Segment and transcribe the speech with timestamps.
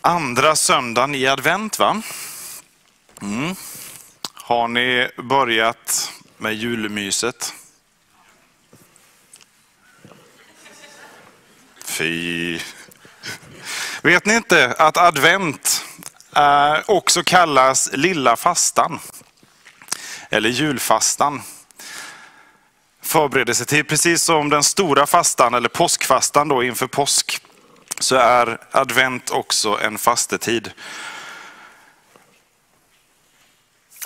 [0.00, 2.02] Andra söndagen i advent va?
[3.22, 3.54] Mm.
[4.32, 7.54] Har ni börjat med julmyset?
[11.84, 12.60] Fy.
[14.02, 15.84] Vet ni inte att advent
[16.36, 18.98] eh, också kallas lilla fastan?
[20.30, 21.42] Eller julfastan.
[23.02, 27.45] Förberedelsetid, precis som den stora fastan eller påskfastan då inför påsk
[27.98, 30.72] så är advent också en fastetid.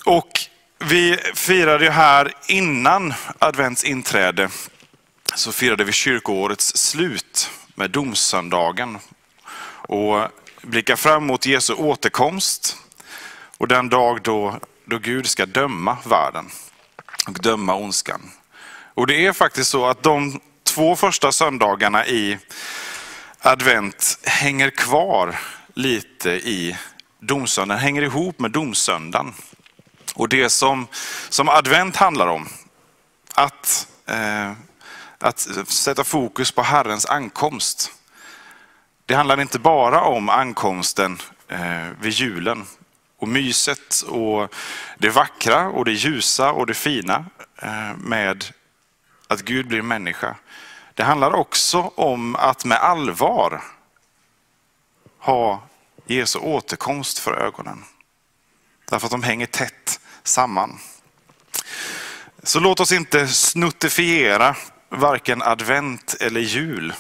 [0.05, 0.31] Och
[0.78, 4.48] vi firade ju här innan advents inträde
[5.34, 8.98] så firade vi kyrkoårets slut med domsöndagen
[9.89, 10.27] och
[10.62, 12.77] blickar fram mot Jesu återkomst
[13.59, 16.50] och den dag då, då Gud ska döma världen
[17.28, 18.31] och döma ondskan.
[18.95, 22.39] Och det är faktiskt så att de två första söndagarna i
[23.43, 25.41] advent hänger kvar
[25.75, 26.77] lite i
[27.21, 29.35] domsöndagen, hänger ihop med domsöndagen.
[30.15, 30.87] Och det som,
[31.29, 32.49] som advent handlar om,
[33.35, 34.53] att, eh,
[35.19, 37.93] att sätta fokus på Herrens ankomst.
[39.07, 41.19] Det handlar inte bara om ankomsten
[41.49, 42.67] eh, vid julen
[43.19, 44.55] och myset och
[44.99, 47.25] det vackra och det ljusa och det fina
[47.63, 48.45] eh, med
[49.29, 50.37] att Gud blir människa.
[51.01, 53.62] Det handlar också om att med allvar
[55.19, 55.62] ha
[56.06, 57.84] Jesu återkomst för ögonen.
[58.91, 60.78] Därför att de hänger tätt samman.
[62.43, 64.56] Så låt oss inte snuttifiera
[64.88, 66.94] varken advent eller jul.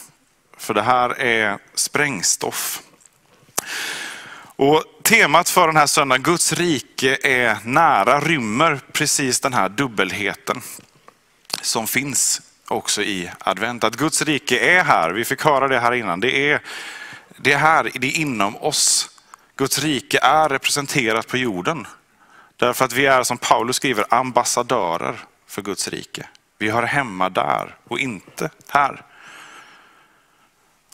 [0.56, 2.82] För det här är sprängstoff.
[4.56, 10.62] Och temat för den här söndagen, Guds rike är nära, rymmer precis den här dubbelheten
[11.62, 13.84] som finns också i advent.
[13.84, 16.20] Att Guds rike är här, vi fick höra det här innan.
[16.20, 16.60] Det är,
[17.36, 19.10] det är här, det är inom oss.
[19.56, 21.86] Guds rike är representerat på jorden.
[22.56, 25.16] Därför att vi är, som Paulus skriver, ambassadörer
[25.46, 26.26] för Guds rike.
[26.58, 29.02] Vi hör hemma där och inte här.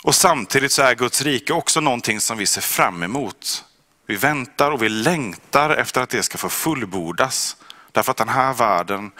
[0.03, 3.64] Och samtidigt så är Guds rike också någonting som vi ser fram emot.
[4.06, 7.56] Vi väntar och vi längtar efter att det ska få fullbordas.
[7.93, 9.10] Därför att den här världen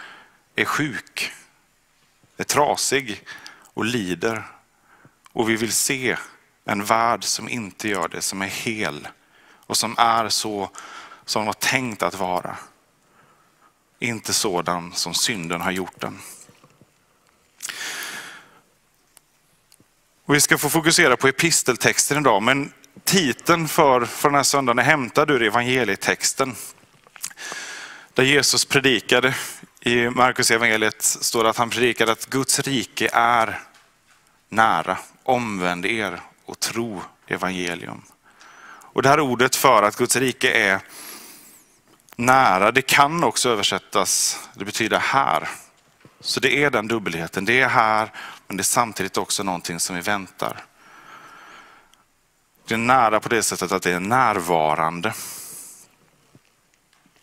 [0.55, 1.31] är sjuk
[2.37, 3.23] är trasig
[3.73, 4.43] och lider.
[5.31, 6.17] Och vi vill se
[6.65, 9.07] en värld som inte gör det, som är hel
[9.67, 10.69] och som är så
[11.25, 12.57] som var tänkt att vara.
[13.99, 16.19] Inte sådan som synden har gjort den.
[20.25, 22.73] Och vi ska få fokusera på episteltexten idag, men
[23.03, 26.55] titeln för, för den här söndagen är hämtad ur evangelietexten.
[28.13, 29.35] Där Jesus predikade
[29.79, 33.59] i Markus evangeliet står det att han predikade att Guds rike är
[34.49, 34.97] nära.
[35.23, 38.01] Omvänd er och tro evangelium.
[38.69, 40.79] Och det här ordet för att Guds rike är
[42.15, 45.49] nära, det kan också översättas, det betyder här.
[46.19, 48.11] Så det är den dubbelheten, det är här
[48.47, 50.63] men det är samtidigt också någonting som vi väntar.
[52.67, 55.13] Det är nära på det sättet att det är närvarande.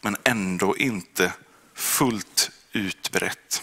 [0.00, 1.32] Men ändå inte
[1.74, 3.62] fullt utbrett.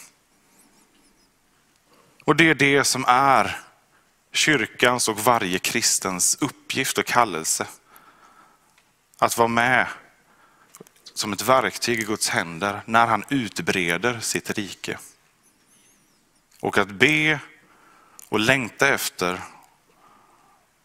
[2.26, 3.60] Och det är det som är
[4.32, 7.68] kyrkans och varje kristens uppgift och kallelse.
[9.18, 9.88] Att vara med
[11.14, 14.98] som ett verktyg i Guds händer när han utbreder sitt rike.
[16.60, 17.40] Och att be
[18.30, 19.42] och längta efter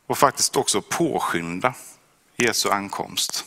[0.06, 1.74] och faktiskt också påskynda
[2.36, 3.44] Jesu ankomst.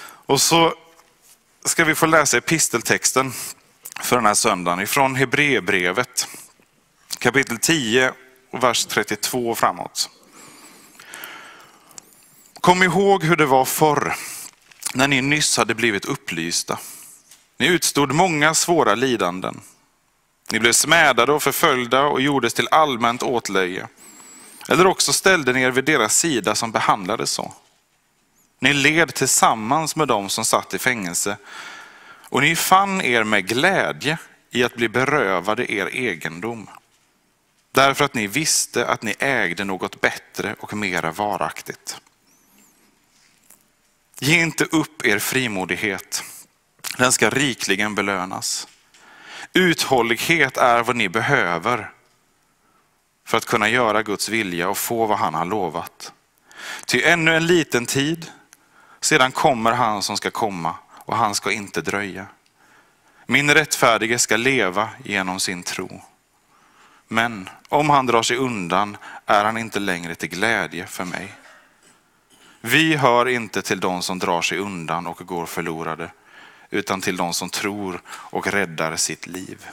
[0.00, 0.74] Och så
[1.68, 3.32] ska vi få läsa episteltexten
[4.00, 6.28] för den här söndagen ifrån Hebreerbrevet
[7.18, 8.12] kapitel 10
[8.52, 10.10] vers 32 framåt.
[12.60, 14.14] Kom ihåg hur det var förr
[14.94, 16.78] när ni nyss hade blivit upplysta.
[17.58, 19.60] Ni utstod många svåra lidanden.
[20.50, 23.88] Ni blev smädade och förföljda och gjordes till allmänt åtlöje.
[24.68, 27.52] Eller också ställde ni er vid deras sida som behandlades så.
[28.58, 31.36] Ni led tillsammans med dem som satt i fängelse
[32.28, 34.18] och ni fann er med glädje
[34.50, 36.68] i att bli berövade er egendom
[37.72, 42.00] därför att ni visste att ni ägde något bättre och mera varaktigt.
[44.18, 46.24] Ge inte upp er frimodighet.
[46.96, 48.68] Den ska rikligen belönas.
[49.52, 51.90] Uthållighet är vad ni behöver
[53.26, 56.12] för att kunna göra Guds vilja och få vad han har lovat.
[56.86, 58.30] Ty ännu en liten tid,
[59.00, 62.26] sedan kommer han som ska komma och han ska inte dröja.
[63.26, 66.02] Min rättfärdige ska leva genom sin tro.
[67.08, 68.96] Men om han drar sig undan
[69.26, 71.34] är han inte längre till glädje för mig.
[72.60, 76.10] Vi hör inte till de som drar sig undan och går förlorade,
[76.70, 79.66] utan till de som tror och räddar sitt liv.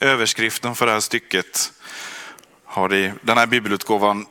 [0.00, 1.72] Överskriften för det här stycket
[2.64, 4.26] har i den här bibelutgåvan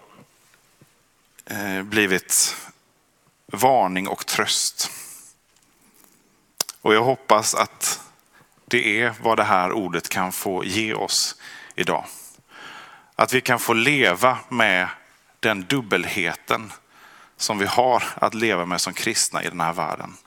[1.52, 2.56] Eh, blivit
[3.46, 4.92] varning och tröst.
[6.82, 8.02] Och jag hoppas att
[8.66, 11.36] det är vad det här ordet kan få ge oss
[11.76, 12.06] idag.
[13.16, 14.88] Att vi kan få leva med
[15.40, 16.74] den dubbelheten
[17.38, 20.18] som vi har att leva med som kristna i den här världen.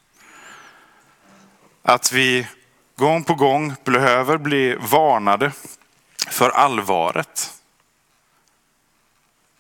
[1.82, 2.46] Att vi
[2.96, 5.52] gång på gång behöver bli varnade
[6.28, 7.61] för allvaret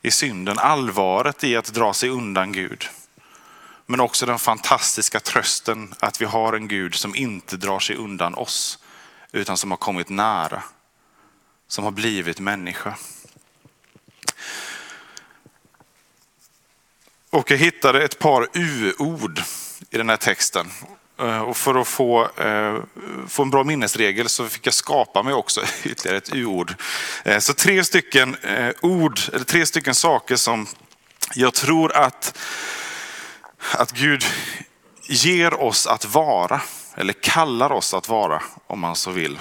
[0.02, 2.88] i synden, allvaret i att dra sig undan Gud.
[3.86, 8.34] Men också den fantastiska trösten att vi har en Gud som inte drar sig undan
[8.34, 8.78] oss,
[9.32, 10.62] utan som har kommit nära,
[11.68, 12.96] som har blivit människa.
[17.30, 19.42] Och jag hittade ett par u-ord
[19.90, 20.66] i den här texten.
[21.18, 22.76] Eh, och för att få, eh,
[23.28, 26.74] få en bra minnesregel så fick jag skapa mig också ytterligare ett u-ord.
[27.24, 28.36] Eh, så tre stycken
[28.80, 30.66] ord, eller tre stycken saker som
[31.34, 32.38] jag tror att,
[33.72, 34.24] att Gud
[35.02, 36.60] ger oss att vara,
[36.94, 39.40] eller kallar oss att vara om man så vill.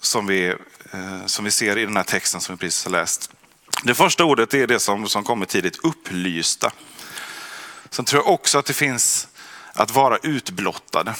[0.00, 0.54] Som vi,
[1.26, 3.30] som vi ser i den här texten som vi precis har läst.
[3.82, 6.72] Det första ordet är det som, som kommer tidigt, upplysta.
[7.90, 9.28] Sen tror jag också att det finns
[9.76, 11.14] att vara utblottade.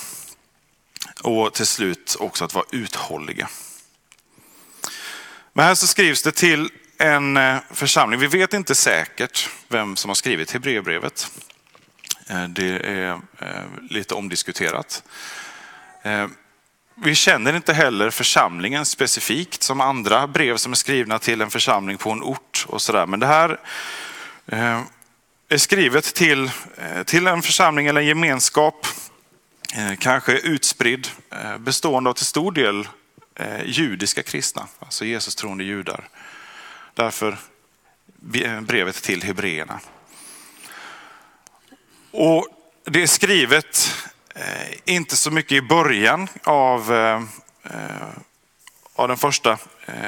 [1.22, 3.48] Och till slut också att vara uthålliga.
[5.52, 8.20] Men här så skrivs det till en eh, församling.
[8.20, 11.30] Vi vet inte säkert vem som har skrivit Hebreerbrevet.
[12.28, 15.02] Eh, det är eh, lite omdiskuterat.
[16.94, 21.98] Vi känner inte heller församlingen specifikt som andra brev som är skrivna till en församling
[21.98, 23.06] på en ort och sådär.
[23.06, 23.60] Men det här
[25.48, 28.86] är skrivet till, eh, till en församling eller en gemenskap,
[29.74, 32.88] eh, kanske utspridd, eh, bestående av till stor del
[33.64, 36.08] judiska kristna, alltså Jesus troende judar.
[36.94, 37.38] Därför
[38.60, 39.80] brevet till hebreerna.
[42.10, 42.46] Och
[42.84, 43.94] det är skrivet
[44.84, 46.92] inte så mycket i början av,
[48.94, 49.58] av den första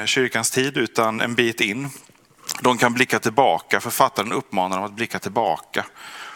[0.04, 1.90] kyrkans tid, utan en bit in
[2.60, 5.86] de kan blicka tillbaka, författaren uppmanar dem att blicka tillbaka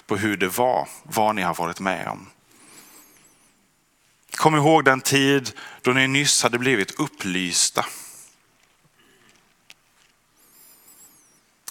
[0.07, 2.27] på hur det var, vad ni har varit med om.
[4.37, 5.53] Kom ihåg den tid
[5.83, 7.85] då ni nyss hade blivit upplysta.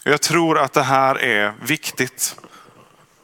[0.03, 2.35] Jag tror att det här är viktigt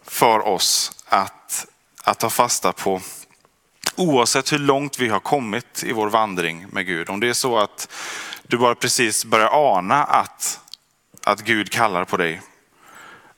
[0.03, 1.65] för oss att,
[2.03, 3.01] att ta fasta på.
[3.95, 7.09] Oavsett hur långt vi har kommit i vår vandring med Gud.
[7.09, 7.94] Om det är så att
[8.44, 10.59] du bara precis börjar ana att
[11.28, 12.42] att Gud kallar på dig.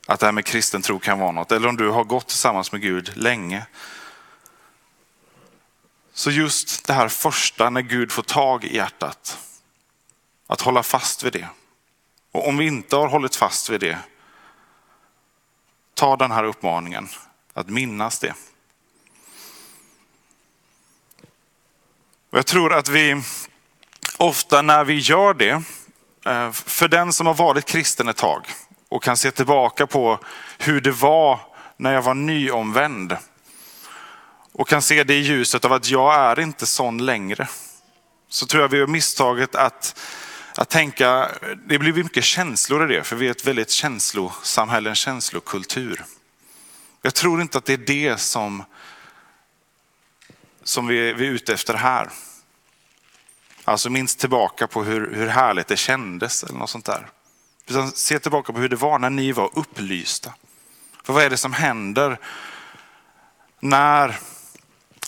[0.08, 1.52] Att det här med kristen tro kan vara något.
[1.52, 3.66] Eller om du har gått tillsammans med Gud länge.
[6.14, 9.38] Så just det här första när Gud får tag i hjärtat.
[10.48, 11.48] Att hålla fast vid det.
[12.32, 13.98] Och om vi inte har hållit fast vid det.
[15.94, 17.08] Ta den här uppmaningen
[17.54, 18.34] att minnas det.
[22.30, 23.22] Och jag tror att vi
[24.18, 25.64] ofta när vi gör det
[26.30, 28.46] Eh, för den som har varit kristen ett tag
[28.90, 30.20] och kan se tillbaka på
[30.58, 31.40] hur det var
[31.78, 33.18] när jag var nyomvänd
[34.52, 37.48] och kan se det i ljuset av att jag är inte sån längre.
[38.28, 40.00] Så tror jag vi har misstaget att,
[40.56, 41.32] att tänka,
[41.68, 46.06] det blir mycket känslor i det, för vi är ett väldigt känslosamhälle, en känslokultur.
[47.02, 48.64] Jag tror inte att det är det som,
[50.64, 52.10] som vi, vi är ute efter här.
[53.70, 57.10] Alltså minns tillbaka på hur, hur härligt det kändes eller något sånt där.
[57.68, 60.34] Utan se tillbaka på hur det var när ni var upplysta.
[61.04, 62.20] För vad är det som händer
[63.60, 64.20] när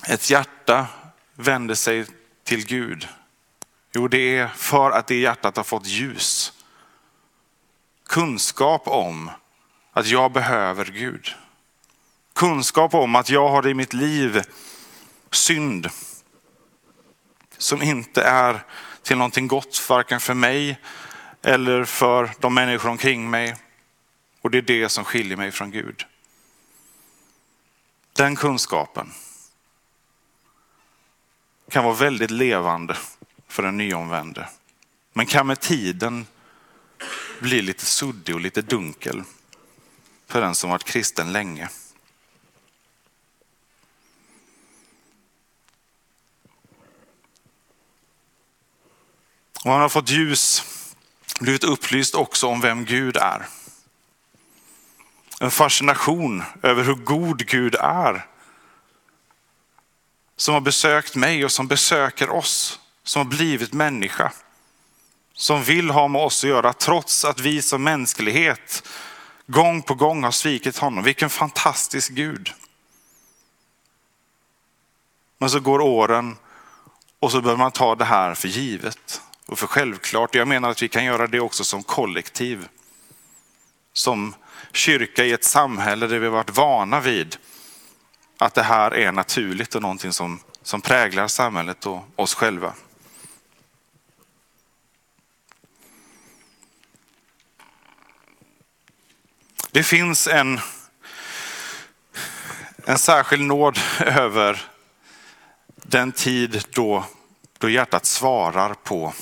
[0.07, 0.87] ett hjärta
[1.35, 2.05] vänder sig
[2.43, 3.07] till Gud?
[3.93, 6.53] Jo, det är för att det hjärtat har fått ljus.
[8.09, 9.31] Kunskap om
[9.93, 11.35] att jag behöver Gud.
[12.33, 14.41] Kunskap om att jag har i mitt liv
[15.31, 15.89] synd
[17.61, 18.65] som inte är
[19.01, 20.79] till någonting gott, varken för mig
[21.41, 23.55] eller för de människor omkring mig.
[24.41, 26.05] Och det är det som skiljer mig från Gud.
[28.13, 29.11] Den kunskapen
[31.69, 32.97] kan vara väldigt levande
[33.47, 34.49] för en nyomvände.
[35.13, 36.25] Men kan med tiden
[37.39, 39.23] bli lite suddig och lite dunkel
[40.27, 41.69] för den som varit kristen länge.
[49.63, 50.63] Och han har fått ljus,
[51.39, 53.47] blivit upplyst också om vem Gud är.
[55.39, 58.25] En fascination över hur god Gud är.
[60.35, 64.31] Som har besökt mig och som besöker oss, som har blivit människa.
[65.33, 68.87] Som vill ha med oss att göra trots att vi som mänsklighet
[69.47, 71.03] gång på gång har svikit honom.
[71.03, 72.53] Vilken fantastisk Gud.
[75.37, 76.37] Men så går åren
[77.19, 80.35] och så börjar man ta det här för givet och för självklart.
[80.35, 82.67] Jag menar att vi kan göra det också som kollektiv.
[83.93, 84.35] Som
[84.71, 87.37] kyrka i ett samhälle där vi har varit vana vid
[88.37, 92.73] att det här är naturligt och någonting som, som präglar samhället och oss själva.
[99.71, 100.59] Det finns en,
[102.85, 104.61] en särskild nåd över
[105.75, 107.05] den tid då,
[107.57, 109.13] då hjärtat svarar på,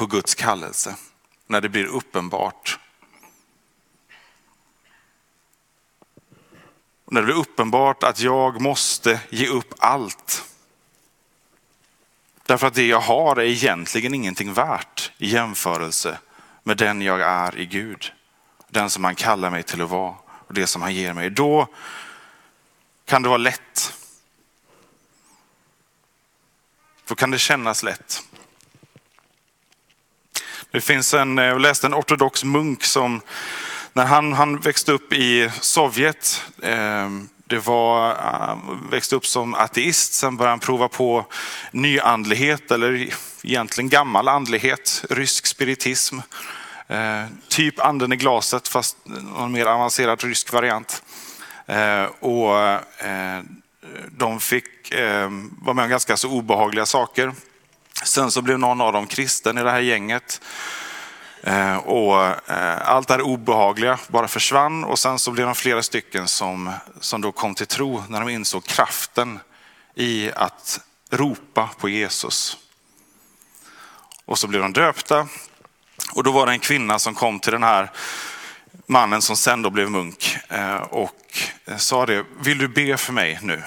[0.00, 0.96] på Guds kallelse.
[1.46, 2.78] När det blir uppenbart.
[7.10, 10.44] När det blir uppenbart att jag måste ge upp allt.
[12.46, 16.18] Därför att det jag har är egentligen ingenting värt i jämförelse
[16.62, 18.12] med den jag är i Gud
[18.68, 21.30] den som han kallar mig till att vara och det som han ger mig.
[21.30, 21.68] Då
[23.04, 23.94] kan det vara lätt.
[27.06, 28.29] Då kan det kännas lätt.
[30.72, 33.20] Det finns en, eh, jag läste en ortodox munk som
[33.92, 37.10] när han, han växte upp i Sovjet, eh,
[37.44, 41.26] det var, han växte upp som ateist, sen började han prova på
[41.70, 43.08] nyandlighet eller
[43.42, 46.18] egentligen gammal andlighet, rysk spiritism.
[46.88, 48.96] Eh, typ anden i glaset fast
[49.38, 51.02] en mer avancerad rysk variant.
[51.66, 52.58] Eh, och
[53.04, 53.40] eh,
[54.10, 55.30] de fick eh,
[55.62, 57.32] vara med om ganska så obehagliga saker.
[58.04, 60.40] Sen så blev någon av dem kristen i det här gänget.
[61.42, 65.82] Eh, och eh, allt det här obehagliga bara försvann och sen så blev de flera
[65.82, 69.40] stycken som, som då kom till tro när de insåg kraften
[69.94, 70.80] i att
[71.10, 72.56] ropa på Jesus.
[74.24, 75.28] Och så blev de döpta
[76.12, 77.90] och då var det en kvinna som kom till den här
[78.86, 81.38] mannen som sen då blev munk eh, och
[81.76, 83.62] sa det, vill du be för mig nu?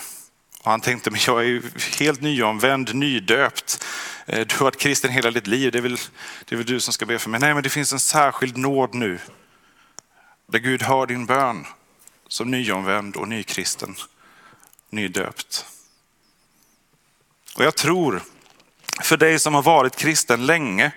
[0.64, 1.62] Och han tänkte, men jag är ju
[2.00, 3.86] helt nyomvänd, nydöpt.
[4.26, 5.98] Eh, du har varit kristen hela ditt liv, det är, väl,
[6.46, 7.40] det är väl du som ska be för mig.
[7.40, 9.20] Nej, men det finns en särskild nåd nu.
[10.48, 11.66] Där Gud hör din bön
[12.28, 13.96] som nyomvänd och nykristen,
[14.90, 15.66] nydöpt.
[17.56, 18.22] Och jag tror,
[19.02, 20.92] för dig som har varit kristen länge,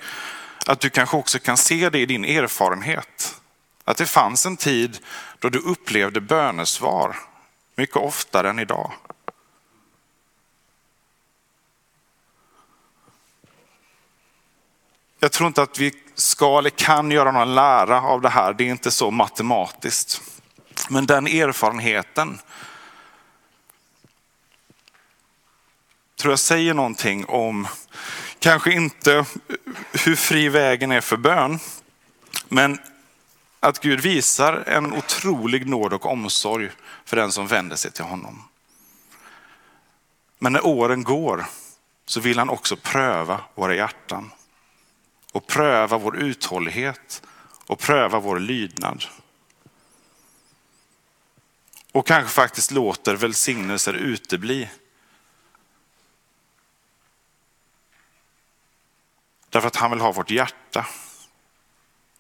[0.66, 3.40] att du kanske också kan se det i din erfarenhet.
[3.84, 4.98] Att det fanns en tid
[5.38, 7.16] då du upplevde bönesvar
[7.76, 8.92] mycket oftare än idag.
[15.18, 18.52] Jag tror inte att vi ska eller kan göra någon lära av det här.
[18.52, 20.22] Det är inte så matematiskt.
[20.88, 22.38] Men den erfarenheten
[26.16, 27.68] tror jag säger någonting om
[28.38, 29.24] Kanske inte
[30.04, 31.58] hur fri vägen är för bön,
[32.48, 32.78] men
[33.60, 36.70] att Gud visar en otrolig nåd och omsorg
[37.04, 38.48] för den som vänder sig till honom.
[40.38, 41.46] Men när åren går
[42.06, 44.30] så vill han också pröva våra hjärtan
[45.36, 47.22] och pröva vår uthållighet
[47.66, 49.04] och pröva vår lydnad.
[51.92, 54.70] Och kanske faktiskt låter välsignelser utebli
[59.50, 60.86] Därför att han vill ha vårt hjärta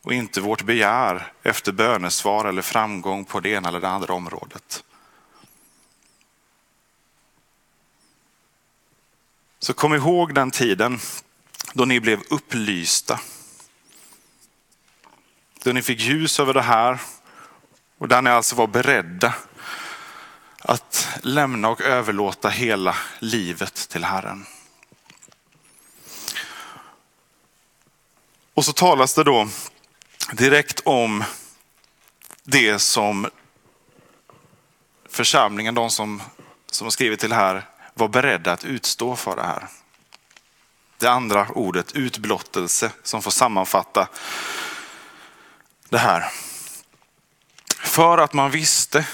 [0.02, 4.84] och inte vårt begär efter bönesvar eller framgång på det ena eller det andra området.
[9.58, 10.98] Så kom ihåg den tiden
[11.76, 13.20] då ni blev upplysta.
[15.62, 17.00] Då ni fick ljus över det här
[17.98, 19.34] och där ni alltså var beredda
[20.58, 24.46] att lämna och överlåta hela livet till Herren.
[28.54, 29.48] Och så talas det då
[30.32, 31.24] direkt om
[32.42, 33.30] det som
[35.08, 36.22] församlingen, de som,
[36.70, 39.68] som har skrivit till det här, var beredda att utstå för det här.
[40.98, 44.08] Det andra ordet, utblottelse, som får sammanfatta
[45.88, 46.24] det här.
[47.78, 49.06] För att man visste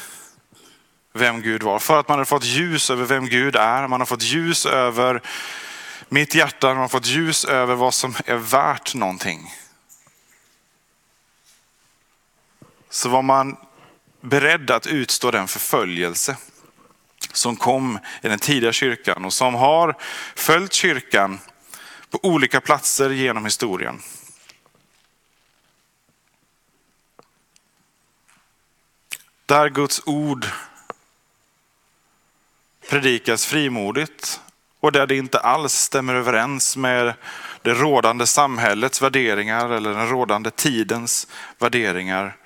[1.13, 4.07] vem Gud var, för att man hade fått ljus över vem Gud är, man har
[4.07, 5.23] fått ljus över
[6.09, 9.55] mitt hjärta, man har fått ljus över vad som är värt någonting.
[12.91, 13.57] Så var man
[14.21, 16.37] beredd att utstå den förföljelse
[17.33, 19.97] som kom i den tidiga kyrkan och som har
[20.35, 21.39] följt kyrkan
[22.13, 24.01] på olika platser genom historien.
[29.47, 30.47] Där Guds ord
[32.91, 34.41] predikas frimodigt
[34.81, 37.15] och där det inte alls stämmer överens med
[37.63, 41.29] det rådande samhällets värderingar eller den rådande tidens
[41.59, 42.37] värderingar.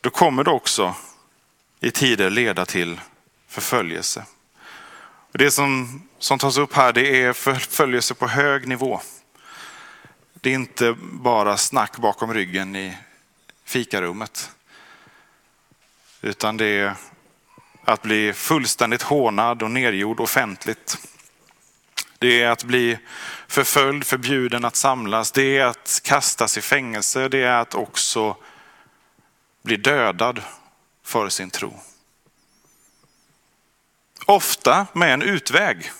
[0.00, 0.94] Då kommer det också
[1.80, 3.00] i tider leda till
[3.48, 4.26] förföljelse.
[5.38, 9.00] Det som, som tas upp här det är förföljelse på hög nivå.
[10.32, 12.96] Det är inte bara snack bakom ryggen i
[13.64, 14.50] fikarummet.
[16.22, 16.94] Utan det är
[17.84, 20.98] att bli fullständigt hånad och nergjord offentligt.
[22.18, 22.98] Det är att bli
[23.48, 25.32] förföljd, förbjuden att samlas.
[25.32, 27.28] Det är att kastas i fängelse.
[27.28, 28.36] Det är att också
[29.62, 30.42] bli dödad
[31.04, 31.80] för sin tro.
[34.24, 35.90] Ofta med en utväg.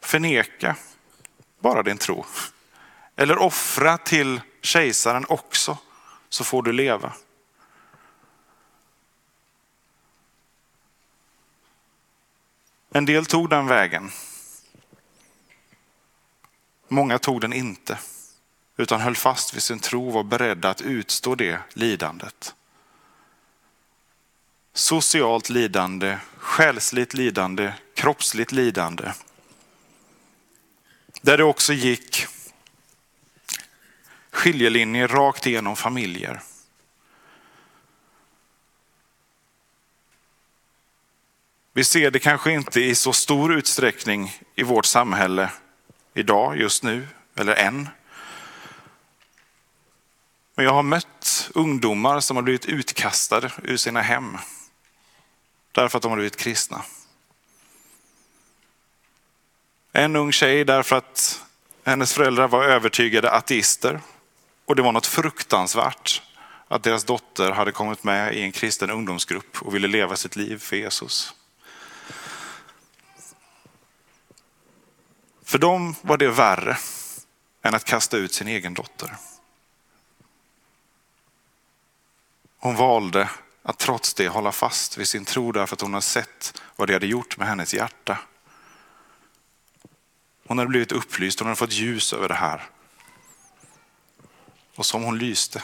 [0.00, 0.76] Förneka
[1.60, 2.24] bara din tro.
[3.16, 5.78] Eller offra till kejsaren också,
[6.28, 7.12] så får du leva.
[12.90, 14.10] En del tog den vägen.
[16.88, 17.98] Många tog den inte,
[18.76, 22.54] utan höll fast vid sin tro och var beredda att utstå det lidandet.
[24.78, 29.12] Socialt lidande, själsligt lidande, kroppsligt lidande.
[31.22, 32.26] Där det också gick
[34.30, 36.40] skiljelinjer rakt igenom familjer.
[41.72, 45.50] Vi ser det kanske inte i så stor utsträckning i vårt samhälle
[46.14, 47.88] idag, just nu, eller än.
[50.54, 54.38] Men jag har mött ungdomar som har blivit utkastade ur sina hem
[55.78, 56.82] därför att de har blivit kristna.
[59.92, 61.44] En ung tjej därför att
[61.84, 64.00] hennes föräldrar var övertygade ateister
[64.64, 66.22] och det var något fruktansvärt
[66.68, 70.58] att deras dotter hade kommit med i en kristen ungdomsgrupp och ville leva sitt liv
[70.58, 71.34] för Jesus.
[75.44, 76.76] För dem var det värre
[77.62, 79.16] än att kasta ut sin egen dotter.
[82.58, 83.28] Hon valde
[83.68, 86.92] att trots det hålla fast vid sin tro därför att hon har sett vad det
[86.92, 88.18] hade gjort med hennes hjärta.
[90.46, 92.70] Hon hade blivit upplyst, hon hade fått ljus över det här.
[94.74, 95.62] Och som hon lyste.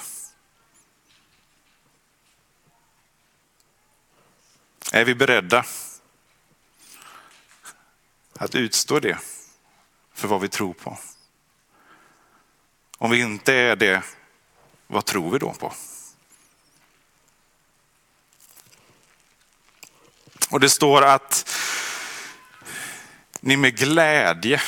[4.93, 5.65] Är vi beredda
[8.39, 9.19] att utstå det
[10.15, 10.99] för vad vi tror på?
[12.99, 14.03] Om vi inte är det,
[14.87, 15.73] vad tror vi då på?
[20.55, 21.51] Och det står att
[23.41, 24.63] ni med glädje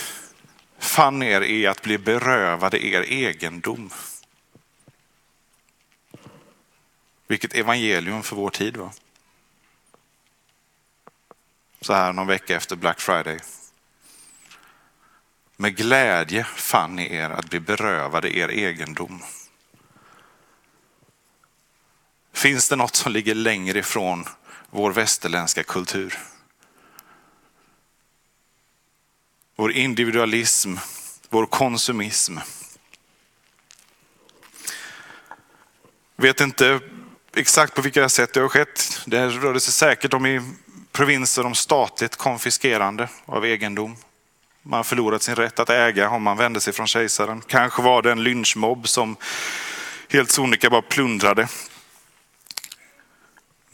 [0.78, 3.90] fann er i att bli berövade er egendom.
[7.26, 8.90] Vilket evangelium för vår tid var.
[11.80, 13.38] Så här någon vecka efter Black Friday.
[15.56, 19.22] Med glädje fann ni er att bli berövade er egendom.
[22.32, 24.24] Finns det något som ligger längre ifrån
[24.76, 26.18] vår västerländska kultur?
[29.56, 30.76] Vår individualism,
[31.28, 32.38] vår konsumism.
[36.16, 36.80] Vet inte
[37.36, 39.00] exakt på vilka sätt det har skett.
[39.06, 40.40] Det rörde sig säkert om i
[40.92, 43.96] provinser om statligt konfiskerande av egendom.
[44.62, 47.42] Man har förlorat sin rätt att äga om man vände sig från kejsaren.
[47.46, 49.16] Kanske var det en lynchmobb som
[50.08, 51.48] helt sonika bara plundrade.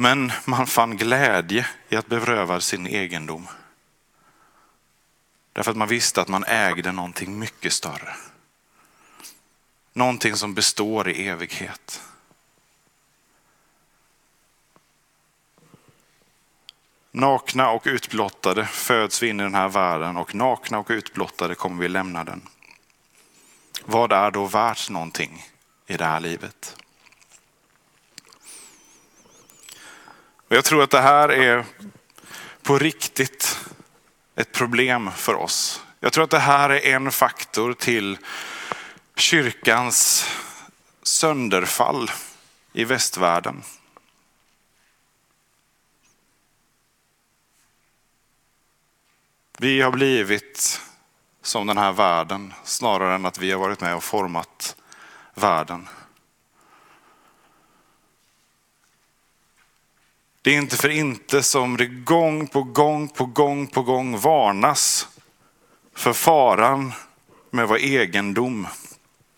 [0.02, 3.48] Men man fann glädje i att beröva sin egendom.
[5.52, 8.14] Därför att man visste att man ägde någonting mycket större.
[9.92, 12.02] Någonting som består i evighet.
[17.10, 21.82] Nakna och utblottade föds vi in i den här världen och nakna och utblottade kommer
[21.82, 22.48] vi lämna den.
[23.84, 25.46] Vad är då värt någonting
[25.86, 26.81] i det här livet?
[30.52, 31.64] Och jag tror att det här är
[32.62, 33.58] på riktigt
[34.36, 35.84] ett problem för oss.
[36.00, 38.18] Jag tror att det här är en faktor till
[39.16, 40.26] kyrkans
[41.02, 42.10] sönderfall
[42.72, 43.62] i västvärlden.
[49.58, 50.80] Vi har blivit
[51.42, 54.76] som den här världen snarare än att vi har varit med och format
[55.34, 55.88] världen.
[60.42, 65.08] Det är inte för inte som det gång på gång på gång på gång varnas
[65.94, 66.92] för faran
[67.50, 68.66] med vad egendom,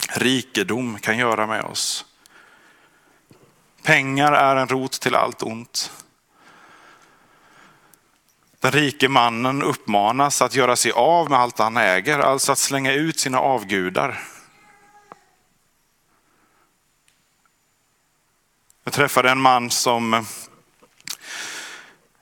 [0.09, 2.05] rikedom kan göra med oss.
[3.83, 5.93] Pengar är en rot till allt ont.
[8.61, 12.93] Den rike mannen uppmanas att göra sig av med allt han äger, alltså att slänga
[12.93, 14.21] ut sina avgudar.
[18.85, 20.27] Jag träffade en man som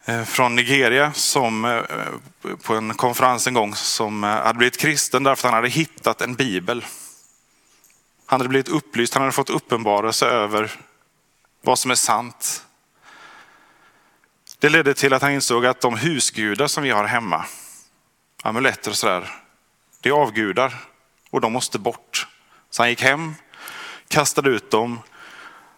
[0.05, 5.23] Eh, från Nigeria som eh, eh, på en konferens en gång som hade blivit kristen
[5.23, 6.85] därför att han hade hittat en bibel.
[8.27, 10.73] Han hade blivit upplyst, han hade fått uppenbarelse över
[11.63, 12.67] vad som är sant.
[14.59, 17.45] Det ledde till att han insåg att de husgudar som vi har hemma,
[18.43, 19.31] amuletter och sådär,
[20.01, 20.75] det är avgudar
[21.31, 22.27] och de måste bort.
[22.71, 23.35] Så han gick hem,
[24.09, 25.01] kastade ut dem.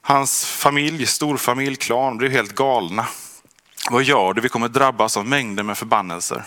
[0.00, 3.06] Hans familj, storfamilj, klan blev helt galna.
[3.90, 4.40] Vad gör du?
[4.40, 6.44] Vi kommer drabbas av mängder med förbannelser.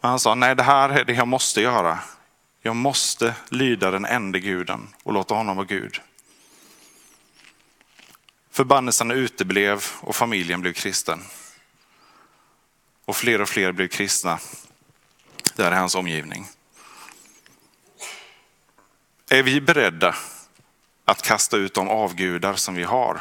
[0.00, 1.98] Men han sa, nej det här är det jag måste göra.
[2.62, 6.00] Jag måste lyda den enda guden och låta honom vara Gud.
[8.50, 11.20] Förbannelserna uteblev och familjen blev kristen.
[13.04, 14.38] Och fler och fler blev kristna
[15.56, 16.46] där i hans omgivning.
[19.30, 20.14] Är vi beredda
[21.04, 23.20] att kasta ut de avgudar som vi har?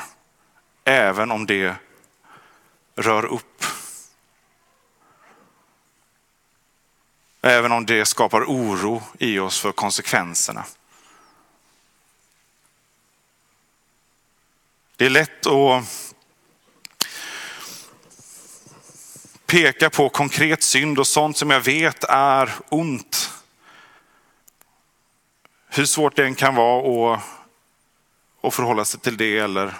[0.84, 1.76] Även om det
[2.96, 3.66] rör upp.
[7.42, 10.66] Även om det skapar oro i oss för konsekvenserna.
[14.96, 16.14] Det är lätt att
[19.46, 23.30] peka på konkret synd och sånt som jag vet är ont.
[25.68, 27.24] Hur svårt det än kan vara att,
[28.42, 29.74] att förhålla sig till det eller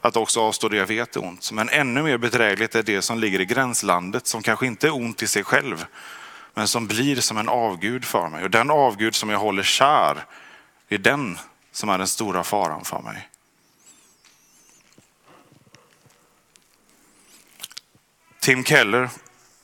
[0.00, 1.52] att också avstå det jag vet är ont.
[1.52, 5.22] Men ännu mer bedrägligt är det som ligger i gränslandet som kanske inte är ont
[5.22, 5.86] i sig själv
[6.54, 8.44] men som blir som en avgud för mig.
[8.44, 10.24] Och den avgud som jag håller kär,
[10.88, 11.38] det är den
[11.72, 13.28] som är den stora faran för mig.
[18.40, 19.10] Tim Keller,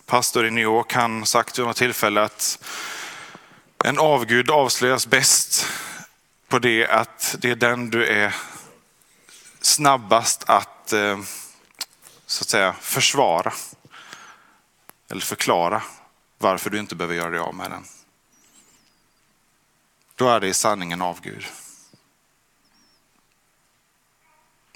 [0.06, 2.58] pastor i New York, han sagt vid något tillfälle att
[3.84, 5.66] en avgud avslöjas bäst
[6.48, 8.34] på det att det är den du är
[9.66, 11.20] snabbast att, eh,
[12.26, 13.52] så att säga, försvara.
[15.10, 15.82] Eller förklara
[16.38, 17.84] varför du inte behöver göra dig av med den.
[20.14, 21.46] Då är det i sanningen avgud.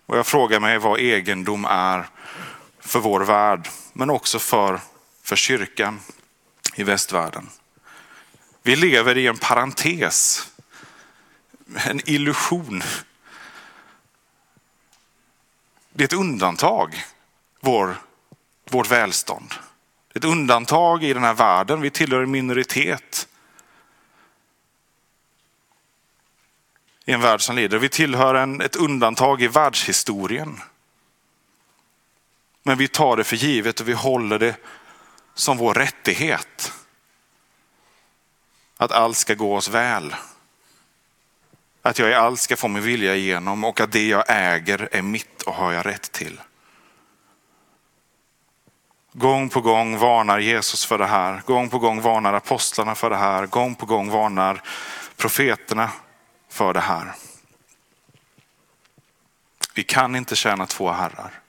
[0.07, 2.09] Och jag frågar mig vad egendom är
[2.81, 4.81] för vår värld, men också för,
[5.22, 6.00] för kyrkan
[6.74, 7.48] i västvärlden.
[8.62, 10.48] Vi lever i en parentes,
[11.76, 12.83] en illusion.
[15.92, 17.05] Det är ett undantag,
[17.61, 17.96] vår,
[18.70, 19.55] vårt välstånd.
[20.12, 21.81] Det är ett undantag i den här världen.
[21.81, 23.29] Vi tillhör en minoritet.
[27.05, 27.79] I en värld som lider.
[27.79, 30.61] Vi tillhör en, ett undantag i världshistorien.
[32.62, 34.57] Men vi tar det för givet och vi håller det
[35.35, 36.72] som vår rättighet.
[38.76, 40.14] Att allt ska gå oss väl.
[41.82, 45.02] Att jag i allt ska få min vilja igenom och att det jag äger är
[45.02, 46.40] mitt och har jag rätt till.
[49.12, 51.42] Gång på gång varnar Jesus för det här.
[51.46, 53.46] Gång på gång varnar apostlarna för det här.
[53.46, 54.62] Gång på gång varnar
[55.16, 55.90] profeterna
[56.48, 57.14] för det här.
[59.74, 61.40] Vi kan inte tjäna två herrar.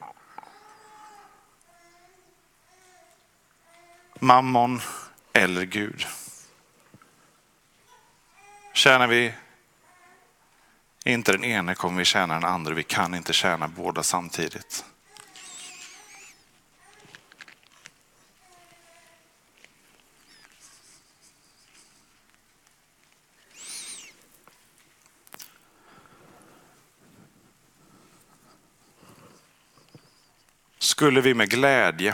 [4.19, 4.81] Mammon
[5.33, 6.07] eller Gud.
[8.73, 9.33] Tjänar vi
[11.05, 12.73] inte den ene kommer vi tjäna den andra.
[12.73, 14.85] Vi kan inte tjäna båda samtidigt.
[30.79, 32.13] Skulle vi med glädje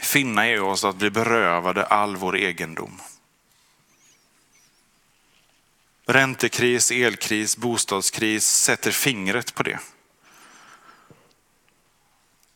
[0.00, 3.00] finna i oss att bli berövade all vår egendom.
[6.12, 9.78] Räntekris, elkris, bostadskris sätter fingret på det.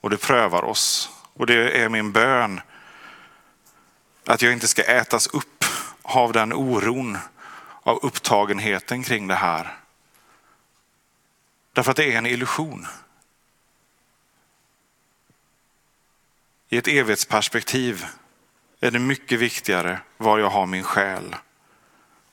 [0.00, 2.60] Och det prövar oss Och det är min bön
[4.24, 5.64] att jag inte ska ätas upp
[6.02, 7.18] av den oron,
[7.82, 9.78] av upptagenheten kring det här.
[11.72, 12.86] Därför att det är en illusion.
[16.68, 18.06] I ett evighetsperspektiv
[18.80, 21.36] är det mycket viktigare var jag har min själ.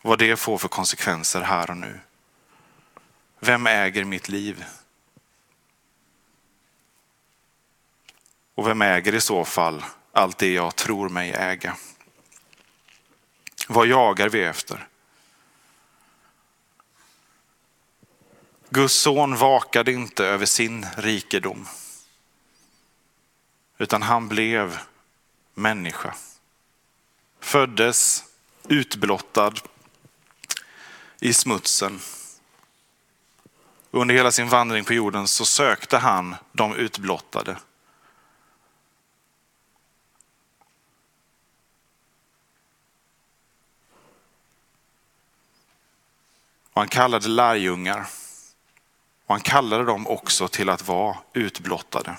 [0.02, 2.00] Vad det får för konsekvenser här och nu.
[3.40, 4.66] Vem äger mitt liv?
[8.56, 11.78] Och vem äger i så fall allt det jag tror mig äga?
[13.68, 14.88] Vad jagar vi efter?
[18.70, 21.68] Guds son vakade inte över sin rikedom,
[23.78, 24.80] utan han blev
[25.54, 26.16] människa.
[27.40, 28.24] Föddes
[28.68, 29.54] utblottad
[31.24, 32.00] i smutsen.
[33.92, 37.58] Under hela sin vandring på jorden så sökte han de utblottade.
[46.74, 48.08] Och han kallade lärjungar.
[49.26, 52.18] Och han kallade dem också till att vara utblottade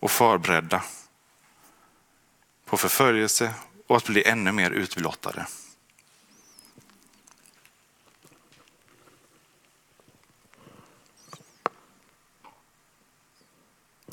[0.00, 0.82] och förberedda
[2.64, 3.54] på förföljelse
[3.86, 5.46] och att bli ännu mer utblottade.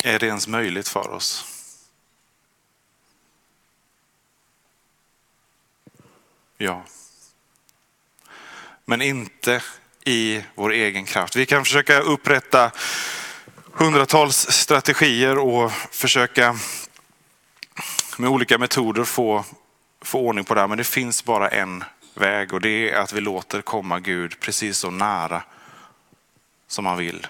[0.04, 1.46] Är det ens möjligt för oss?
[6.58, 6.84] Ja.
[8.86, 9.64] Men inte
[10.06, 11.36] i vår egen kraft.
[11.36, 12.72] Vi kan försöka upprätta
[13.74, 16.58] hundratals strategier och försöka
[18.18, 19.46] med olika metoder få,
[20.02, 20.68] få ordning på det här.
[20.68, 21.84] Men det finns bara en
[22.14, 25.44] väg och det är att vi låter komma Gud precis så nära
[26.68, 27.28] som han vill.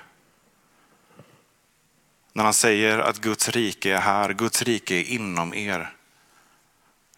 [2.34, 5.94] När han säger att Guds rike är här, Guds rike är inom er.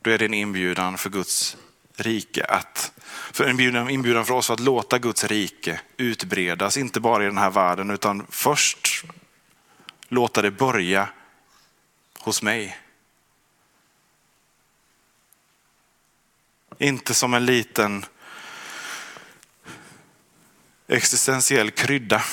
[0.01, 1.57] Då är det en inbjudan för Guds
[1.95, 2.91] rike att,
[3.31, 7.49] för en inbjudan, för oss att låta Guds rike utbredas, inte bara i den här
[7.49, 9.03] världen utan först
[10.07, 11.09] låta det börja
[12.19, 12.77] hos mig.
[16.77, 18.05] Inte som en liten
[20.87, 22.23] existentiell krydda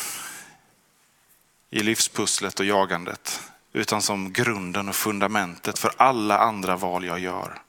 [1.71, 7.63] i livspusslet och jagandet, utan som grunden och fundamentet för alla andra val jag gör.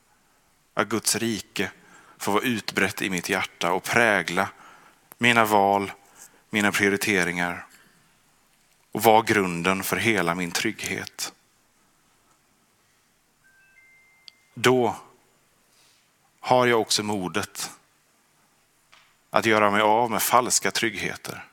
[0.73, 1.71] Att Guds rike
[2.17, 4.49] får vara utbrett i mitt hjärta och prägla
[5.17, 5.91] mina val,
[6.49, 7.65] mina prioriteringar
[8.91, 11.33] och vara grunden för hela min trygghet.
[14.53, 14.95] Då
[16.39, 17.71] har jag också modet
[19.29, 21.50] att göra mig av med falska tryggheter.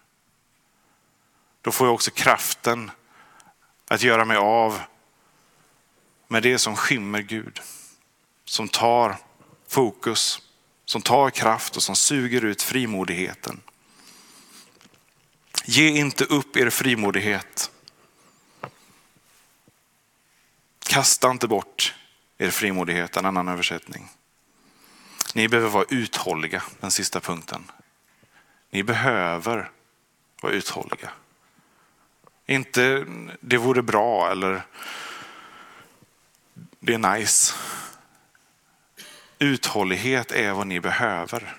[1.68, 2.90] Då får jag också kraften
[3.88, 4.80] att göra mig av
[6.28, 7.60] med det som skymmer Gud.
[8.44, 9.16] Som tar
[9.66, 10.42] fokus,
[10.84, 13.60] som tar kraft och som suger ut frimodigheten.
[15.64, 17.70] Ge inte upp er frimodighet.
[20.78, 21.94] Kasta inte bort
[22.38, 24.08] er frimodighet, en annan översättning.
[25.34, 27.70] Ni behöver vara uthålliga, den sista punkten.
[28.70, 29.70] Ni behöver
[30.40, 31.10] vara uthålliga.
[32.50, 33.06] Inte
[33.40, 34.62] det vore bra eller
[36.80, 37.54] det är nice.
[39.38, 41.56] Uthållighet är vad ni behöver.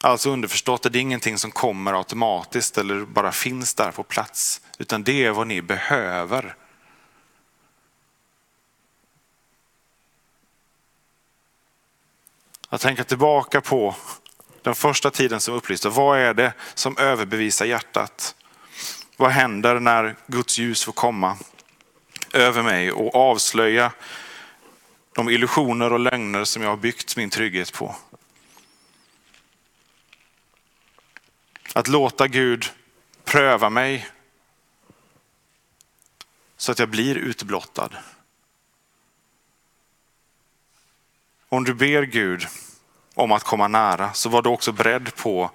[0.00, 4.60] Alltså underförstått, det är ingenting som kommer automatiskt eller bara finns där på plats.
[4.78, 6.56] Utan det är vad ni behöver.
[12.68, 13.96] Att tänka tillbaka på
[14.62, 15.88] den första tiden som upplyste.
[15.88, 18.34] Vad är det som överbevisar hjärtat?
[19.16, 21.36] Vad händer när Guds ljus får komma
[22.32, 23.92] över mig och avslöja
[25.12, 27.96] de illusioner och lögner som jag har byggt min trygghet på?
[31.72, 32.66] Att låta Gud
[33.24, 34.08] pröva mig
[36.56, 37.90] så att jag blir utblottad.
[41.48, 42.46] Om du ber Gud
[43.14, 45.50] om att komma nära så var du också beredd på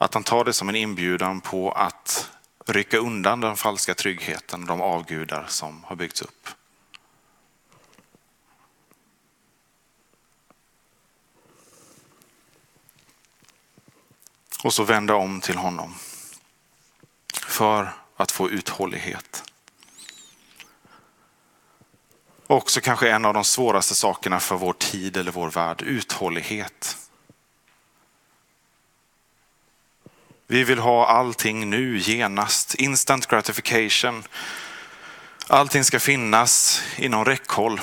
[0.00, 2.30] att han tar det som en inbjudan på att
[2.66, 6.48] rycka undan den falska tryggheten, de avgudar som har byggts upp.
[14.64, 15.94] Och så vända om till honom.
[17.46, 19.44] För att få uthållighet.
[22.46, 27.09] Också kanske en av de svåraste sakerna för vår tid eller vår värld, uthållighet.
[30.50, 32.74] Vi vill ha allting nu, genast.
[32.74, 34.22] Instant gratification.
[35.46, 37.80] Allting ska finnas inom räckhåll.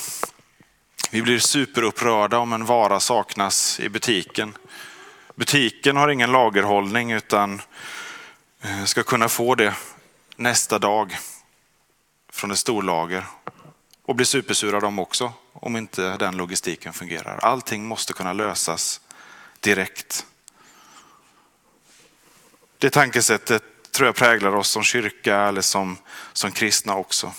[1.11, 4.57] Vi blir superupprörda om en vara saknas i butiken.
[5.35, 7.61] Butiken har ingen lagerhållning utan
[8.61, 9.73] eh, ska kunna få det
[10.35, 11.17] nästa dag
[12.31, 13.25] från ett storlager
[14.05, 17.39] och bli supersura de också om inte den logistiken fungerar.
[17.41, 19.01] Allting måste kunna lösas
[19.59, 20.25] direkt.
[22.77, 25.97] Det tankesättet tror jag präglar oss som kyrka eller som,
[26.33, 27.33] som kristna också.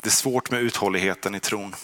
[0.00, 1.74] Det är svårt med uthålligheten i tron.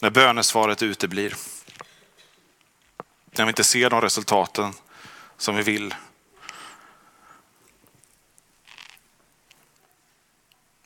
[0.00, 1.34] När bönesvaret uteblir.
[3.30, 4.72] När vi inte ser de resultaten
[5.36, 5.94] som vi vill.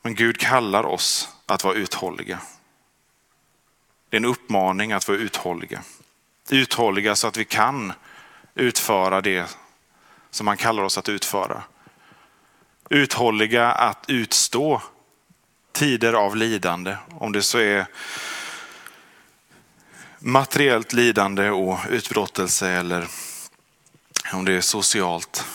[0.03, 2.41] Men Gud kallar oss att vara uthålliga.
[4.09, 5.83] Det är en uppmaning att vara uthålliga.
[6.51, 7.93] Uthålliga så att vi kan
[8.61, 9.57] utföra det
[10.31, 11.63] som han kallar oss att utföra.
[12.91, 14.83] Uthålliga att utstå
[15.73, 17.87] tider av lidande, om det så är
[20.19, 23.09] materiellt lidande och utbrottelse eller
[24.33, 25.47] om det är socialt.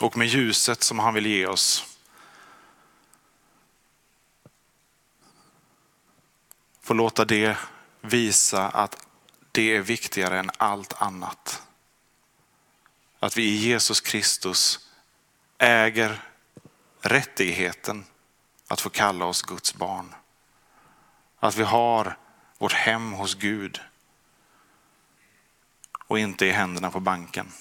[0.00, 1.89] Och med ljuset som han vill ge oss
[6.90, 7.56] få låta det
[8.00, 9.06] visa att
[9.52, 11.62] det är viktigare än allt annat.
[13.18, 14.88] Att vi i Jesus Kristus
[15.58, 16.22] äger
[17.00, 18.04] rättigheten
[18.68, 20.14] att få kalla oss Guds barn.
[21.40, 22.16] Att vi har
[22.58, 23.80] vårt hem hos Gud
[26.06, 27.52] och inte i händerna på banken.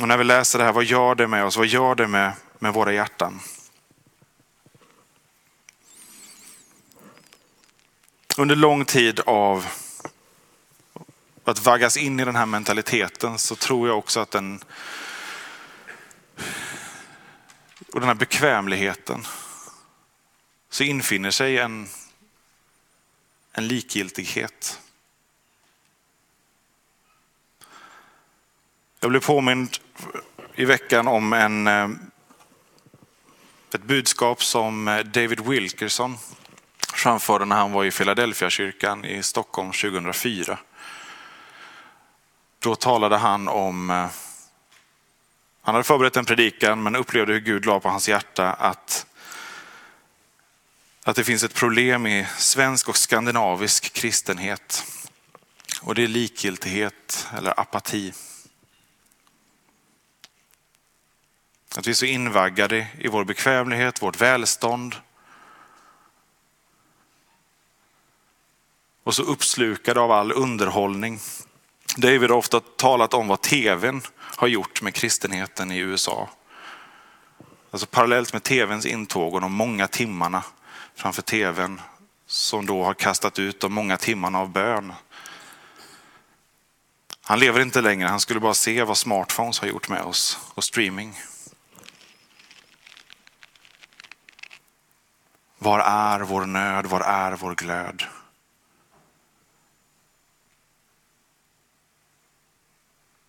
[0.00, 1.56] Och när vi läser det här, vad gör det med oss?
[1.56, 3.40] Vad gör det med, med våra hjärtan?
[8.36, 9.66] Under lång tid av
[11.44, 14.64] att vaggas in i den här mentaliteten så tror jag också att den
[17.92, 19.26] och den här bekvämligheten
[20.70, 21.88] så infinner sig en,
[23.52, 24.80] en likgiltighet.
[29.02, 29.76] Jag blev påmind
[30.54, 31.88] i veckan om en, eh,
[33.74, 36.18] ett budskap som eh, David Wilkerson
[36.94, 40.58] framförde när han var i Philadelphia kyrkan i Stockholm 2004.
[42.58, 44.06] Då talade han om, eh,
[45.62, 49.06] han hade förberett en predikan men upplevde hur Gud la på hans hjärta att,
[51.04, 54.84] att det finns ett problem i svensk och skandinavisk kristenhet.
[55.82, 58.12] Och det är likgiltighet eller apati.
[61.76, 64.94] Att vi är så invaggade i vår bekvämlighet, vårt välstånd.
[69.04, 71.18] Och så uppslukade av all underhållning.
[71.96, 76.28] David har ofta talat om vad tvn har gjort med kristenheten i USA.
[77.70, 80.42] Alltså parallellt med tvns intåg och de många timmarna
[80.94, 81.80] framför tvn
[82.26, 84.92] som då har kastat ut de många timmarna av bön.
[87.22, 90.64] Han lever inte längre, han skulle bara se vad smartphones har gjort med oss och
[90.64, 91.18] streaming.
[95.62, 96.86] Var är vår nöd?
[96.86, 98.02] Var är vår glöd?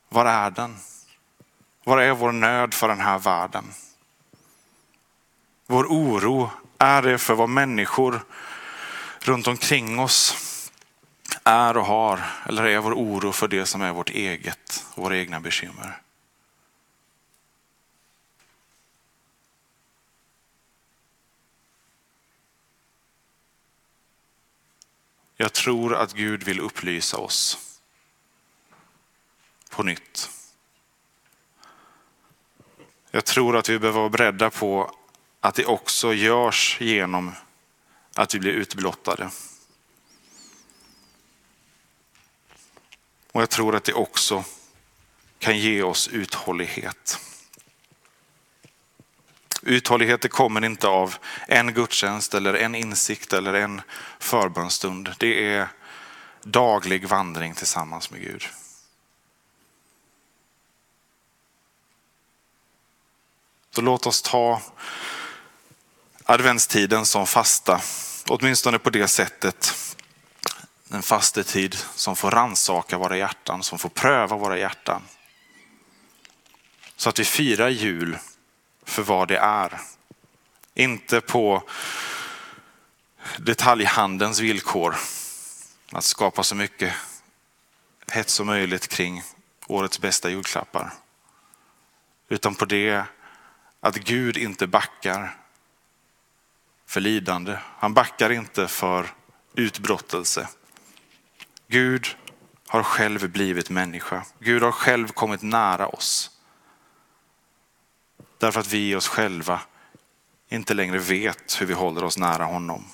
[0.10, 0.78] Var är den?
[1.84, 3.66] Var är vår nöd för den här världen?
[5.68, 8.22] Vår oro, är det för vad människor
[9.20, 10.38] runt omkring oss
[11.44, 12.20] är och har?
[12.46, 16.02] Eller är vår oro för det som är vårt eget, våra egna bekymmer?
[25.42, 27.58] Jag tror att Gud vill upplysa oss
[29.70, 30.30] på nytt.
[33.12, 34.96] Jag tror att vi behöver vara beredda på
[35.40, 37.32] att det också görs genom
[38.16, 39.30] att vi blir utblottade.
[43.32, 44.44] Och jag tror att det också
[45.40, 47.31] kan ge oss uthållighet.
[49.62, 51.16] Uthållighet kommer inte av
[51.48, 53.82] en gudstjänst eller en insikt eller en
[54.20, 55.16] förbönstund.
[55.18, 55.68] Det är
[56.44, 58.44] daglig vandring tillsammans med Gud.
[63.76, 64.62] Så låt oss ta
[66.26, 67.82] adventstiden som fasta,
[68.28, 69.74] åtminstone på det sättet.
[70.90, 75.02] En fastetid som får ransaka våra hjärtan, som får pröva våra hjärtan.
[76.96, 78.18] Så att vi firar jul
[78.92, 79.82] för vad det är.
[80.74, 81.64] Inte på
[83.38, 84.96] detaljhandelns villkor.
[85.92, 86.94] Att skapa så mycket
[88.12, 89.24] hets som möjligt kring
[89.68, 90.94] årets bästa julklappar.
[92.30, 93.04] Utan på det
[93.80, 95.38] att Gud inte backar
[96.86, 97.58] för lidande.
[97.78, 99.14] Han backar inte för
[99.54, 100.48] utbrottelse.
[101.68, 102.18] Gud
[102.68, 104.26] har själv blivit människa.
[104.40, 106.31] Gud har själv kommit nära oss.
[108.42, 109.62] Därför att vi i oss själva
[110.50, 112.86] inte längre vet hur vi håller oss nära honom.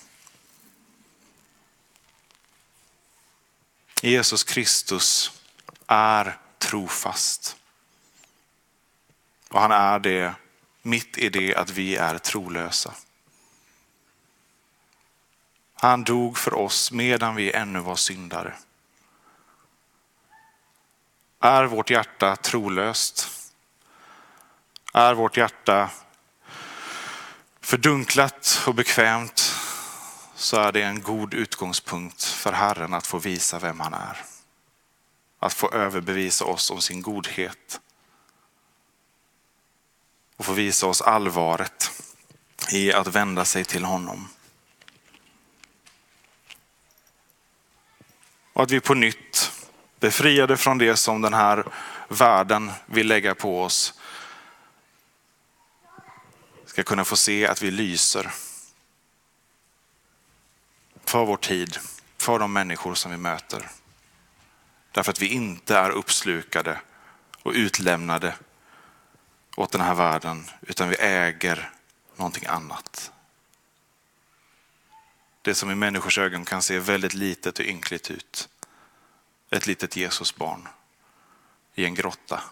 [4.02, 5.32] Jesus Kristus
[5.88, 7.58] är trofast.
[9.50, 10.34] Och han är det
[10.82, 12.94] mitt i det att vi är trolösa.
[15.74, 18.54] Han dog för oss medan vi ännu var syndare.
[21.40, 23.47] Är vårt hjärta trolöst?
[24.98, 25.90] Är vårt hjärta
[27.62, 29.56] fördunklat och bekvämt
[30.36, 34.18] så är det en god utgångspunkt för Herren att få visa vem han är.
[35.40, 37.80] Att få överbevisa oss om sin godhet.
[40.38, 41.92] Och få visa oss allvaret
[42.72, 44.30] i att vända sig till honom.
[48.54, 49.52] Och att vi på nytt,
[50.00, 51.66] befriade från det som den här
[52.08, 53.97] världen vill lägga på oss,
[56.78, 58.32] ska kunna få se att vi lyser
[61.06, 61.78] för vår tid,
[62.18, 63.70] för de människor som vi möter.
[64.92, 66.82] Därför att vi inte är uppslukade
[67.44, 68.36] och utlämnade
[69.56, 71.72] åt den här världen, utan vi äger
[72.16, 73.12] någonting annat.
[75.42, 78.50] Det som i människors ögon kan se väldigt litet och ynkligt ut.
[79.50, 80.68] Ett litet Jesusbarn
[81.76, 82.44] i en grotta.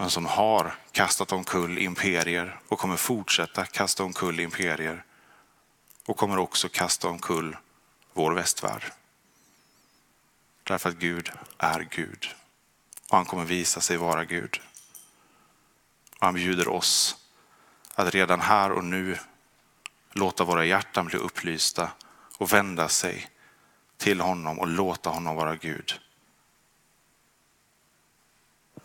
[0.00, 5.04] Men som har kastat omkull imperier och kommer fortsätta kasta omkull imperier
[6.06, 7.56] och kommer också kasta omkull
[8.12, 8.84] vår västvärld.
[10.62, 12.26] Därför att Gud är Gud
[13.10, 14.60] och han kommer visa sig vara Gud.
[16.18, 17.16] Och han bjuder oss
[17.94, 19.18] att redan här och nu
[20.12, 21.90] låta våra hjärtan bli upplysta
[22.38, 23.30] och vända sig
[23.96, 26.00] till honom och låta honom vara Gud.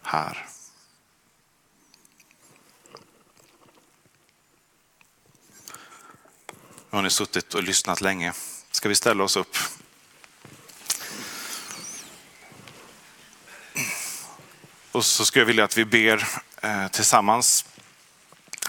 [0.01, 0.54] Här.
[6.95, 8.33] Nu har ni suttit och lyssnat länge.
[8.71, 9.57] Ska vi ställa oss upp?
[14.91, 16.27] Och så skulle jag vilja att vi ber
[16.61, 17.65] eh, tillsammans.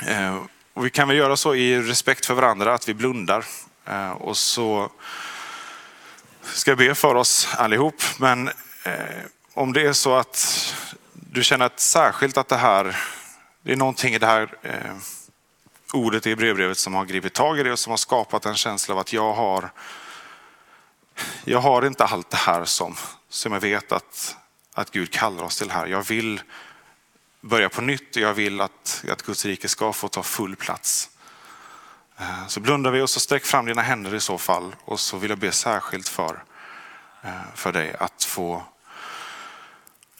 [0.06, 0.42] Eh,
[0.74, 3.44] och vi kan väl göra så i respekt för varandra, att vi blundar.
[3.84, 4.90] Eh, och så
[6.42, 8.02] ska jag be för oss allihop.
[8.18, 8.48] Men
[8.84, 9.24] eh,
[9.54, 10.74] om det är så att
[11.12, 12.96] du känner att särskilt att det här,
[13.62, 14.96] det är någonting i det här eh,
[15.92, 18.94] ordet i brevbrevet som har gripit tag i det och som har skapat en känsla
[18.94, 19.70] av att jag har,
[21.44, 22.96] jag har inte allt det här som,
[23.28, 24.36] som jag vet att,
[24.74, 25.86] att Gud kallar oss till här.
[25.86, 26.40] Jag vill
[27.40, 31.10] börja på nytt och jag vill att, att Guds rike ska få ta full plats.
[32.18, 35.16] Eh, så blundar vi och så sträck fram dina händer i så fall och så
[35.16, 36.44] vill jag be särskilt för,
[37.22, 38.62] eh, för dig att få,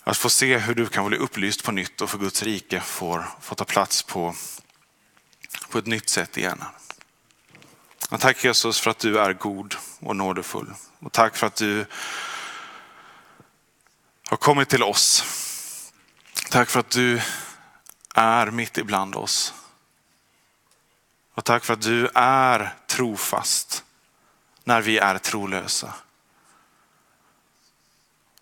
[0.04, 3.24] att få se hur du kan bli upplyst på nytt och för Guds rike får,
[3.40, 4.34] får ta plats på,
[5.70, 6.64] på ett nytt sätt igen.
[8.10, 10.74] Och tack Jesus för att du är god och nådefull.
[10.98, 11.86] Och tack för att du
[14.28, 15.24] har kommit till oss.
[16.50, 17.20] Tack för att du
[18.14, 19.54] är mitt ibland oss.
[21.34, 23.84] Och tack för att du är trofast
[24.64, 25.94] när vi är trolösa.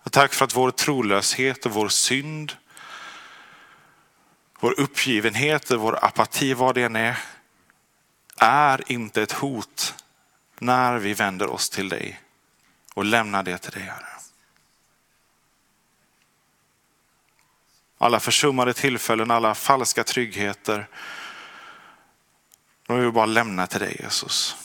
[0.03, 2.57] Och tack för att vår trolöshet och vår synd
[4.65, 7.19] vår uppgivenhet, vår apati, vad det än är,
[8.37, 9.95] är inte ett hot
[10.59, 12.21] när vi vänder oss till dig
[12.95, 14.07] och lämnar det till dig, Herre.
[17.99, 20.89] Alla försummade tillfällen, alla falska tryggheter,
[22.87, 24.57] de vill vi bara lämna till dig Jesus.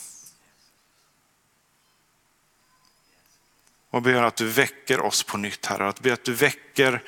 [3.90, 7.02] Och ber att du väcker oss på nytt Herre, att ber att du väcker,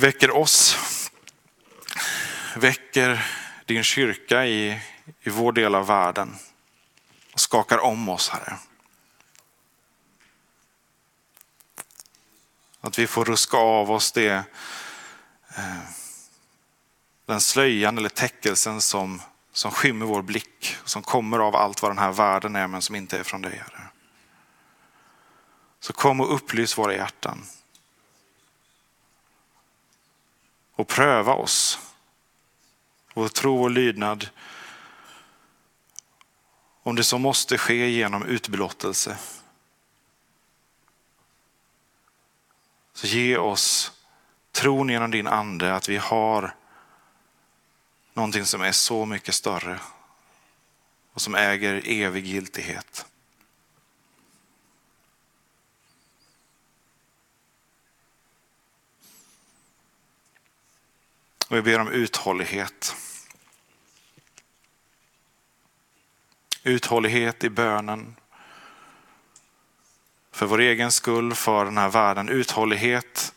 [0.00, 0.76] väcker oss
[2.56, 3.26] väcker
[3.66, 4.80] din kyrka i,
[5.20, 6.36] i vår del av världen
[7.32, 8.58] och skakar om oss, Herre.
[12.80, 14.44] Att vi får ruska av oss det,
[15.56, 15.78] eh,
[17.26, 19.22] den slöjan eller täckelsen som,
[19.52, 22.94] som skymmer vår blick, som kommer av allt vad den här världen är men som
[22.94, 23.88] inte är från dig, Herre.
[25.80, 27.44] Så kom och upplys våra hjärtan.
[30.82, 31.78] och pröva oss.
[33.14, 34.28] Vår tro och lydnad.
[36.82, 39.18] Om det så måste ske genom utblottelse.
[42.92, 43.92] Så ge oss
[44.52, 46.54] tron genom din ande att vi har
[48.14, 49.80] någonting som är så mycket större
[51.12, 53.06] och som äger evig giltighet.
[61.52, 62.96] Och vi ber om uthållighet.
[66.62, 68.16] Uthållighet i bönen.
[70.30, 72.28] För vår egen skull, för den här världen.
[72.28, 73.34] Uthållighet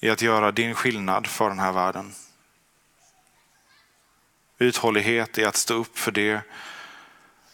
[0.00, 2.14] i att göra din skillnad för den här världen.
[4.58, 6.40] Uthållighet i att stå upp för det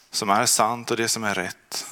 [0.09, 1.87] som är sant och det som är rätt.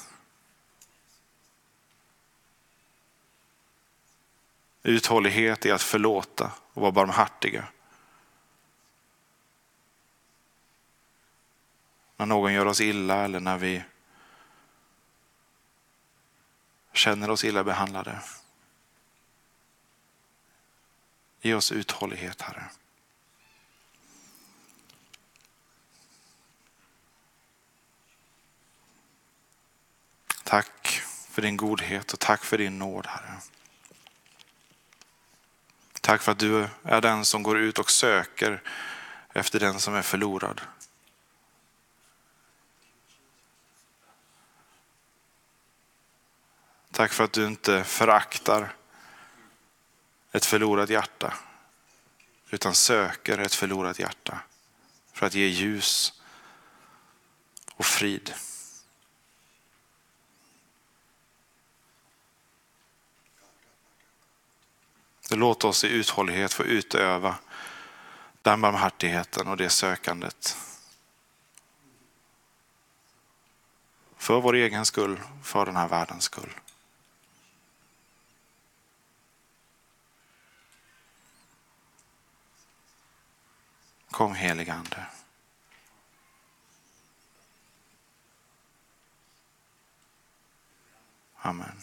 [4.84, 7.68] Uthållighet i att förlåta och vara barmhärtiga.
[12.18, 13.84] När någon gör oss illa eller när vi
[16.94, 18.22] känner oss illa behandlade.
[21.42, 22.70] Ge oss uthållighet, Herre.
[30.44, 30.88] Tack
[31.30, 33.38] för din godhet och tack för din nåd, Herre.
[36.02, 38.62] Tack för att du är den som går ut och söker
[39.34, 40.62] efter den som är förlorad.
[46.92, 48.74] Tack för att du inte föraktar
[50.32, 51.34] ett förlorat hjärta,
[52.50, 54.40] utan söker ett förlorat hjärta
[55.14, 56.22] för att ge ljus
[57.76, 58.34] och frid.
[65.32, 67.36] Låt oss i uthållighet få utöva
[68.42, 70.58] den barmhärtigheten och det sökandet.
[74.18, 76.54] För vår egen skull, för den här världens skull.
[84.12, 85.06] Kom helige Ande.
[91.42, 91.82] Amen.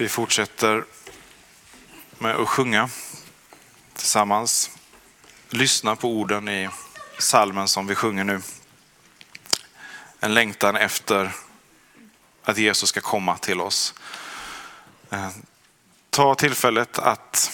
[0.00, 0.84] Vi fortsätter
[2.18, 2.88] med att sjunga
[3.94, 4.70] tillsammans.
[5.50, 6.68] Lyssna på orden i
[7.18, 8.40] salmen som vi sjunger nu.
[10.20, 11.32] En längtan efter
[12.42, 13.94] att Jesus ska komma till oss.
[15.10, 15.28] Eh,
[16.10, 17.50] ta tillfället att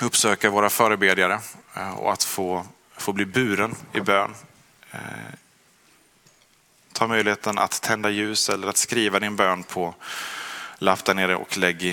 [0.00, 1.40] uppsöka våra förebedjare
[1.74, 4.34] eh, och att få, få bli buren i bön.
[4.90, 5.00] Eh,
[6.92, 9.94] ta möjligheten att tända ljus eller att skriva din bön på
[10.82, 11.90] lapp där nere och lägg i,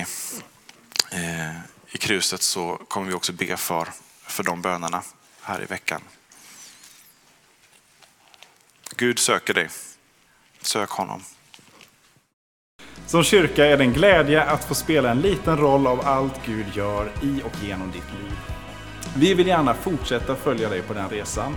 [1.10, 1.56] eh,
[1.92, 3.88] i kruset så kommer vi också be för,
[4.22, 5.02] för de bönerna
[5.42, 6.00] här i veckan.
[8.96, 9.68] Gud söker dig.
[10.60, 11.22] Sök honom.
[13.06, 16.66] Som kyrka är det en glädje att få spela en liten roll av allt Gud
[16.74, 18.38] gör i och genom ditt liv.
[19.16, 21.56] Vi vill gärna fortsätta följa dig på den resan.